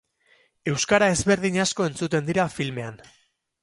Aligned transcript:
Euskara 0.71 1.11
ezberdin 1.17 1.61
asko 1.67 1.89
entzuten 1.91 2.29
dira 2.35 2.51
filmean. 2.59 3.03